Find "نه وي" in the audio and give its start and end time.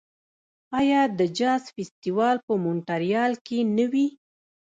3.77-4.07